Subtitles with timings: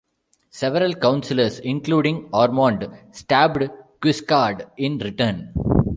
[0.49, 3.69] Several Councillors, including Ormonde, stabbed
[4.01, 5.53] Guiscard in return.